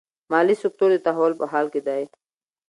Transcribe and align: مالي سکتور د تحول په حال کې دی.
مالي 0.31 0.55
سکتور 0.63 0.89
د 0.93 0.97
تحول 1.07 1.33
په 1.39 1.45
حال 1.51 1.67
کې 1.73 1.81
دی. 1.87 2.03